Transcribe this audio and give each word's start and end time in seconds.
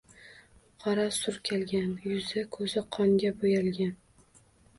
Qora 0.85 1.03
surkalgan 1.17 1.91
yuz-ko‘zi 2.07 2.85
qonga 2.97 3.33
bo‘yalgan. 3.45 3.95